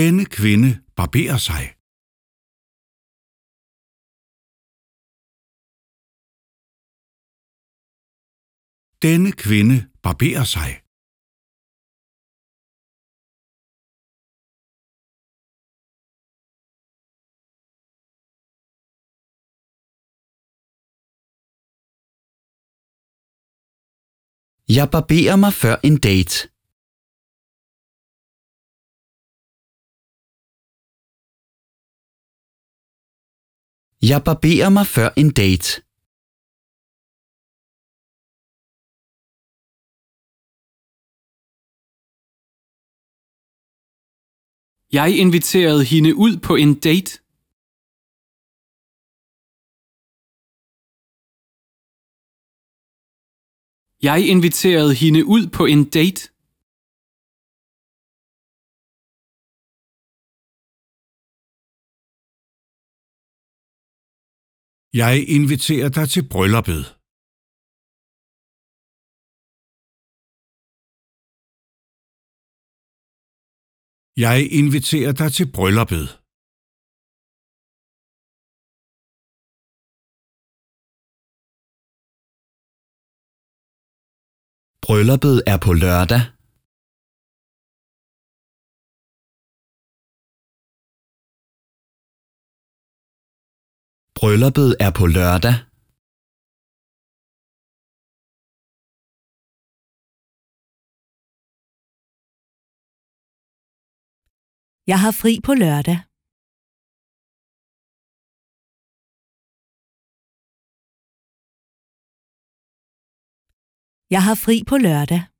[0.00, 1.64] Denne kvinde barberer sig.
[9.04, 10.70] Denne kvinde barberer sig.
[24.76, 26.53] Jeg barberer mig før en date.
[34.10, 35.70] Jeg barberer mig før en date.
[44.98, 47.12] Jeg inviterede hende ud på en date.
[54.08, 56.33] Jeg inviterede hende ud på en date.
[65.02, 66.82] Jeg inviterer dig til brylluppet.
[74.24, 76.06] Jeg inviterer dig til brylluppet.
[84.84, 86.33] Brylluppet er på lørdag.
[94.24, 95.56] Brylluppet er på lørdag.
[104.86, 105.98] Jeg har fri på lørdag.
[114.14, 115.33] Jeg har fri på lørdag.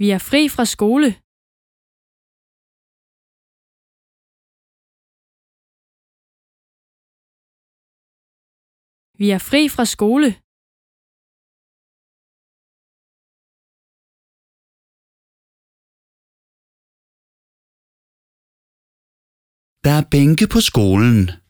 [0.00, 1.08] Vi er fri fra skole.
[9.20, 10.28] Vi er fri fra skole.
[19.84, 21.45] Der er bænke på skolen.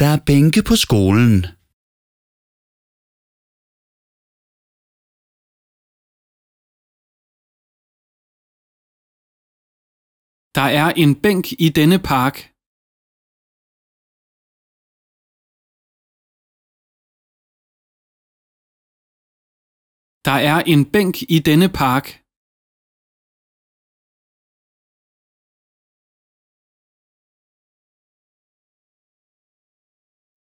[0.00, 1.38] Der er bænke på skolen.
[10.58, 12.36] Der er en bænk i denne park.
[20.28, 22.17] Der er en bænk i denne park.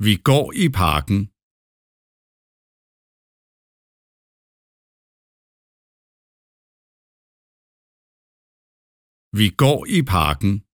[0.00, 1.20] Vi går i parken.
[9.38, 10.67] Vi går i parken.